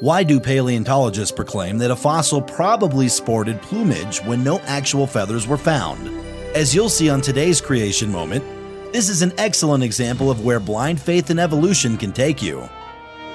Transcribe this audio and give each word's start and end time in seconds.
Why 0.00 0.22
do 0.22 0.38
paleontologists 0.38 1.34
proclaim 1.34 1.78
that 1.78 1.90
a 1.90 1.96
fossil 1.96 2.40
probably 2.40 3.08
sported 3.08 3.60
plumage 3.60 4.20
when 4.20 4.44
no 4.44 4.60
actual 4.60 5.08
feathers 5.08 5.48
were 5.48 5.56
found? 5.56 6.06
As 6.54 6.72
you'll 6.72 6.88
see 6.88 7.10
on 7.10 7.20
today's 7.20 7.60
creation 7.60 8.12
moment, 8.12 8.44
this 8.92 9.08
is 9.08 9.22
an 9.22 9.32
excellent 9.38 9.82
example 9.82 10.30
of 10.30 10.44
where 10.44 10.60
blind 10.60 11.00
faith 11.00 11.30
in 11.30 11.40
evolution 11.40 11.96
can 11.96 12.12
take 12.12 12.40
you. 12.40 12.60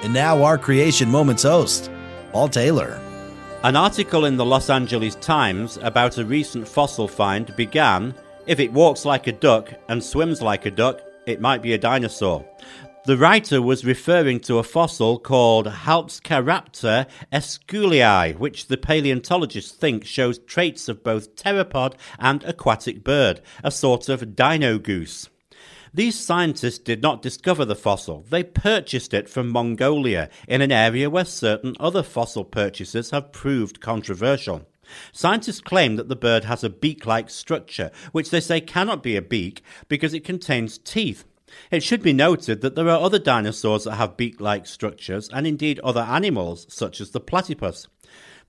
And 0.03 0.13
now, 0.13 0.41
our 0.41 0.57
creation 0.57 1.09
moments 1.09 1.43
host, 1.43 1.91
Paul 2.31 2.47
Taylor. 2.47 3.01
An 3.63 3.75
article 3.75 4.23
in 4.23 4.37
the 4.37 4.45
Los 4.45 4.69
Angeles 4.69 5.15
Times 5.15 5.77
about 5.81 6.17
a 6.17 6.23
recent 6.23 6.65
fossil 6.65 7.09
find 7.09 7.53
began 7.57 8.15
If 8.47 8.61
it 8.61 8.71
walks 8.71 9.03
like 9.03 9.27
a 9.27 9.33
duck 9.33 9.73
and 9.89 10.01
swims 10.01 10.41
like 10.41 10.65
a 10.65 10.71
duck, 10.71 11.01
it 11.25 11.41
might 11.41 11.61
be 11.61 11.73
a 11.73 11.77
dinosaur. 11.77 12.45
The 13.05 13.17
writer 13.17 13.61
was 13.61 13.83
referring 13.83 14.39
to 14.41 14.59
a 14.59 14.63
fossil 14.63 15.19
called 15.19 15.67
Halszkaraptor 15.67 17.05
escuilliei, 17.33 18.37
which 18.37 18.67
the 18.67 18.77
paleontologists 18.77 19.73
think 19.73 20.05
shows 20.05 20.39
traits 20.39 20.87
of 20.87 21.03
both 21.03 21.35
theropod 21.35 21.95
and 22.17 22.45
aquatic 22.45 23.03
bird, 23.03 23.41
a 23.61 23.71
sort 23.71 24.07
of 24.07 24.37
dino 24.37 24.79
goose. 24.79 25.27
These 25.93 26.17
scientists 26.17 26.79
did 26.79 27.01
not 27.01 27.21
discover 27.21 27.65
the 27.65 27.75
fossil, 27.75 28.25
they 28.29 28.41
purchased 28.41 29.13
it 29.13 29.27
from 29.27 29.49
Mongolia, 29.49 30.29
in 30.47 30.61
an 30.61 30.71
area 30.71 31.09
where 31.09 31.25
certain 31.25 31.75
other 31.81 32.03
fossil 32.03 32.45
purchases 32.45 33.11
have 33.11 33.33
proved 33.33 33.81
controversial. 33.81 34.65
Scientists 35.11 35.59
claim 35.59 35.97
that 35.97 36.07
the 36.07 36.15
bird 36.15 36.45
has 36.45 36.63
a 36.63 36.69
beak 36.69 37.05
like 37.05 37.29
structure, 37.29 37.91
which 38.13 38.29
they 38.29 38.39
say 38.39 38.61
cannot 38.61 39.03
be 39.03 39.17
a 39.17 39.21
beak 39.21 39.61
because 39.89 40.13
it 40.13 40.23
contains 40.23 40.77
teeth. 40.77 41.25
It 41.71 41.83
should 41.83 42.01
be 42.01 42.13
noted 42.13 42.61
that 42.61 42.75
there 42.75 42.89
are 42.89 43.01
other 43.01 43.19
dinosaurs 43.19 43.83
that 43.83 43.95
have 43.95 44.17
beak 44.17 44.39
like 44.41 44.65
structures, 44.65 45.29
and 45.33 45.45
indeed 45.45 45.79
other 45.79 46.01
animals, 46.01 46.65
such 46.69 47.01
as 47.01 47.11
the 47.11 47.19
platypus. 47.19 47.87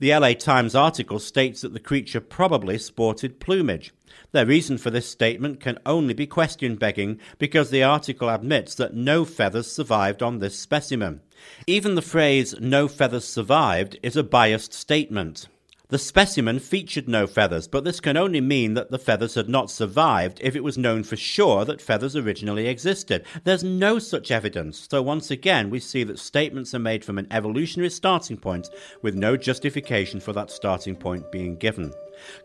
The 0.00 0.14
LA 0.14 0.32
Times 0.32 0.74
article 0.74 1.18
states 1.20 1.60
that 1.60 1.72
the 1.72 1.80
creature 1.80 2.20
probably 2.20 2.78
sported 2.78 3.38
plumage. 3.38 3.92
Their 4.32 4.46
reason 4.46 4.78
for 4.78 4.90
this 4.90 5.08
statement 5.08 5.60
can 5.60 5.78
only 5.86 6.14
be 6.14 6.26
question 6.26 6.74
begging 6.74 7.20
because 7.38 7.70
the 7.70 7.84
article 7.84 8.28
admits 8.28 8.74
that 8.74 8.94
no 8.94 9.24
feathers 9.24 9.70
survived 9.70 10.22
on 10.22 10.40
this 10.40 10.58
specimen. 10.58 11.20
Even 11.66 11.94
the 11.94 12.02
phrase 12.02 12.54
no 12.60 12.88
feathers 12.88 13.24
survived 13.24 13.98
is 14.02 14.16
a 14.16 14.24
biased 14.24 14.74
statement. 14.74 15.46
The 15.88 15.98
specimen 15.98 16.60
featured 16.60 17.08
no 17.08 17.26
feathers, 17.26 17.68
but 17.68 17.84
this 17.84 18.00
can 18.00 18.16
only 18.16 18.40
mean 18.40 18.72
that 18.72 18.90
the 18.90 18.98
feathers 18.98 19.34
had 19.34 19.50
not 19.50 19.70
survived 19.70 20.40
if 20.42 20.56
it 20.56 20.64
was 20.64 20.78
known 20.78 21.04
for 21.04 21.16
sure 21.16 21.66
that 21.66 21.82
feathers 21.82 22.16
originally 22.16 22.68
existed. 22.68 23.26
There's 23.44 23.62
no 23.62 23.98
such 23.98 24.30
evidence, 24.30 24.88
so 24.90 25.02
once 25.02 25.30
again 25.30 25.68
we 25.68 25.80
see 25.80 26.02
that 26.04 26.18
statements 26.18 26.74
are 26.74 26.78
made 26.78 27.04
from 27.04 27.18
an 27.18 27.26
evolutionary 27.30 27.90
starting 27.90 28.38
point 28.38 28.70
with 29.02 29.14
no 29.14 29.36
justification 29.36 30.20
for 30.20 30.32
that 30.32 30.50
starting 30.50 30.96
point 30.96 31.30
being 31.30 31.56
given. 31.56 31.92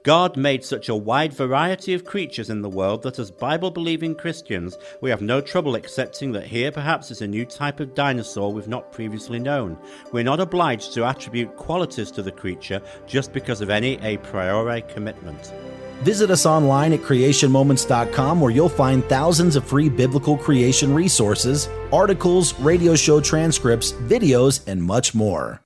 God 0.04 0.38
made 0.38 0.64
such 0.64 0.90
a 0.90 0.96
wide 0.96 1.34
variety 1.34 1.94
of 1.94 2.06
creatures 2.06 2.50
in 2.50 2.62
the 2.62 2.70
world 2.70 3.04
that 3.04 3.20
as 3.20 3.32
Bible 3.32 3.72
believing 3.72 4.16
Christians, 4.16 4.78
we 5.02 5.10
have 5.10 5.22
no 5.22 5.42
trouble 5.42 5.76
accepting 5.76 6.32
that 6.34 6.46
here 6.46 6.72
perhaps 6.72 7.12
is 7.12 7.22
a 7.22 7.28
new 7.28 7.46
type 7.46 7.80
of 7.80 7.96
dinosaur 7.96 8.52
we've 8.52 8.68
not 8.68 8.92
previously 8.92 9.40
known. 9.40 9.78
We're 10.12 10.24
not 10.24 10.40
obliged 10.40 10.94
to 10.94 11.06
attribute 11.06 11.56
qualities 11.56 12.12
to 12.12 12.22
the 12.22 12.32
creature 12.32 12.82
just 13.08 13.34
because 13.34 13.62
of 13.62 13.70
any 13.70 13.98
a 14.02 14.18
priori 14.18 14.82
commitment. 14.84 15.54
Visit 16.02 16.32
us 16.32 16.46
online 16.46 16.94
at 16.94 17.02
creationmoments.com 17.02 18.40
where 18.40 18.52
you'll 18.52 18.70
find 18.70 19.04
thousands 19.06 19.58
of 19.58 19.68
free 19.68 19.90
biblical 19.90 20.38
creation 20.38 20.94
resources, 20.94 21.68
articles, 21.92 22.54
radio 22.62 22.96
show 22.96 23.20
transcripts, 23.20 23.92
videos, 23.92 24.66
and 24.68 24.82
much 24.82 25.14
more. 25.14 25.62